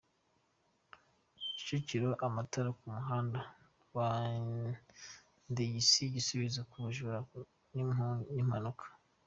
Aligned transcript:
Kicukiro 1.39 2.09
Amatara 2.27 2.69
ku 2.77 2.85
muhanda 2.95 3.39
wa 3.95 4.09
Rwandegisi 4.29 5.99
igisubizo 6.05 6.59
ku 6.69 6.75
bujura 6.83 7.17
n’impanuka 8.35 8.85